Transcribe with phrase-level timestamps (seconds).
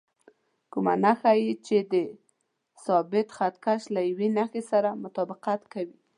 [0.71, 1.95] کومه نښه یې چې د
[2.85, 5.97] ثابت خط کش له یوې نښې سره مطابقت کوي.